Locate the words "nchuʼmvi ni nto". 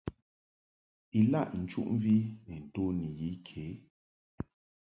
1.61-2.83